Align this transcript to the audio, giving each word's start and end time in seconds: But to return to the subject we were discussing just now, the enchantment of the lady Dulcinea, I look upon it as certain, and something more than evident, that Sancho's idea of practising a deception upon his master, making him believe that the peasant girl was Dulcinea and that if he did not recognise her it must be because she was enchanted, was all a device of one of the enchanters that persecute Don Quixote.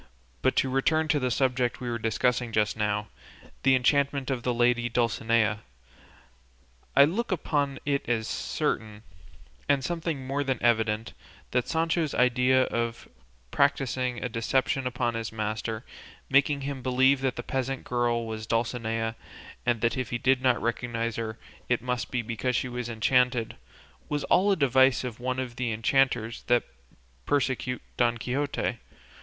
But 0.41 0.55
to 0.55 0.67
return 0.71 1.07
to 1.09 1.19
the 1.19 1.29
subject 1.29 1.79
we 1.79 1.87
were 1.87 1.99
discussing 1.99 2.51
just 2.51 2.75
now, 2.75 3.09
the 3.61 3.75
enchantment 3.75 4.31
of 4.31 4.41
the 4.41 4.51
lady 4.51 4.89
Dulcinea, 4.89 5.59
I 6.97 7.05
look 7.05 7.31
upon 7.31 7.77
it 7.85 8.09
as 8.09 8.27
certain, 8.27 9.03
and 9.69 9.83
something 9.83 10.25
more 10.25 10.43
than 10.43 10.57
evident, 10.59 11.13
that 11.51 11.67
Sancho's 11.67 12.15
idea 12.15 12.63
of 12.63 13.07
practising 13.51 14.23
a 14.23 14.27
deception 14.27 14.87
upon 14.87 15.13
his 15.13 15.31
master, 15.31 15.85
making 16.31 16.61
him 16.61 16.81
believe 16.81 17.21
that 17.21 17.35
the 17.35 17.43
peasant 17.43 17.83
girl 17.83 18.25
was 18.25 18.47
Dulcinea 18.47 19.15
and 19.67 19.81
that 19.81 19.97
if 19.97 20.09
he 20.09 20.17
did 20.17 20.41
not 20.41 20.59
recognise 20.59 21.17
her 21.17 21.37
it 21.69 21.79
must 21.79 22.09
be 22.09 22.23
because 22.23 22.55
she 22.55 22.67
was 22.67 22.89
enchanted, 22.89 23.55
was 24.09 24.23
all 24.23 24.51
a 24.51 24.55
device 24.55 25.03
of 25.03 25.19
one 25.19 25.37
of 25.37 25.57
the 25.57 25.71
enchanters 25.71 26.41
that 26.47 26.63
persecute 27.27 27.83
Don 27.97 28.17
Quixote. 28.17 28.79